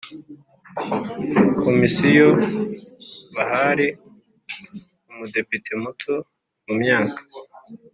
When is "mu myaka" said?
6.65-7.19